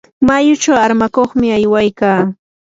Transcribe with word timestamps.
mayuchu 0.27 0.71
armakuqmi 0.85 1.47
aywaykaa. 1.57 2.19